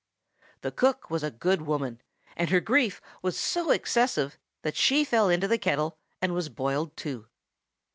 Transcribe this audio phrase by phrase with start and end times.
[0.61, 2.01] The cook was a good woman,
[2.35, 6.97] and her grief was so excessive that she fell into the kettle and was boiled
[6.97, 7.27] too.